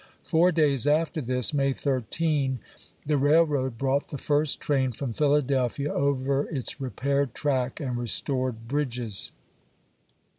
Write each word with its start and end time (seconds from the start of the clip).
Four 0.23 0.51
days 0.51 0.87
after 0.87 1.21
this 1.21 1.53
(May 1.53 1.73
13) 1.73 2.57
the 3.05 3.19
railroad 3.19 3.77
brought 3.77 4.07
the 4.09 4.17
first 4.17 4.59
train 4.59 4.93
from 4.93 5.13
Philadelphia 5.13 5.93
over 5.93 6.49
its 6.49 6.81
repaired 6.81 7.35
track 7.35 7.79
and 7.79 7.99
re 7.99 8.07
stored 8.07 8.67
bridges. 8.67 9.31